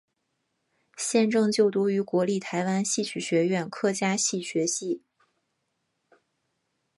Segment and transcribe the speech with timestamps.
[0.97, 5.03] 现正就读于国立台湾戏曲学院客家戏学系。